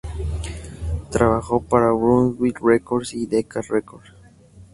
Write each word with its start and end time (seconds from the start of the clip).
Trabajó 1.11 1.61
para 1.61 1.91
Brunswick 1.91 2.59
Records 2.59 3.13
y 3.13 3.27
Decca 3.27 3.61
Records. 3.69 4.11